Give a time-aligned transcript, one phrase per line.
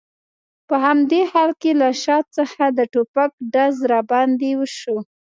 [0.67, 4.97] په همدې حال کې له شا څخه د ټوپک ډز را باندې وشو.